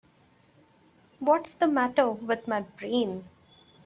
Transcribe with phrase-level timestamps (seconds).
[1.19, 3.25] What's the matter with my brain?